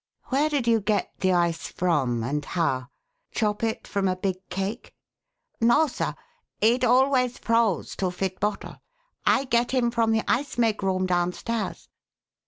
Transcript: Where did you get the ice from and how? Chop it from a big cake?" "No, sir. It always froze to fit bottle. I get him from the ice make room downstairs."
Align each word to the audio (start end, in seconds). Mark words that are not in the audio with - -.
Where 0.29 0.49
did 0.49 0.65
you 0.67 0.81
get 0.81 1.11
the 1.19 1.31
ice 1.31 1.67
from 1.67 2.23
and 2.23 2.43
how? 2.43 2.87
Chop 3.29 3.61
it 3.63 3.87
from 3.87 4.07
a 4.07 4.15
big 4.15 4.37
cake?" 4.49 4.95
"No, 5.59 5.85
sir. 5.85 6.15
It 6.59 6.83
always 6.83 7.37
froze 7.37 7.95
to 7.97 8.09
fit 8.09 8.39
bottle. 8.39 8.81
I 9.27 9.43
get 9.43 9.69
him 9.69 9.91
from 9.91 10.11
the 10.11 10.23
ice 10.27 10.57
make 10.57 10.81
room 10.81 11.05
downstairs." 11.05 11.87